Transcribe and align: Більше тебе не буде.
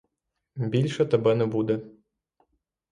Більше 0.55 1.05
тебе 1.05 1.35
не 1.35 1.45
буде. 1.45 1.81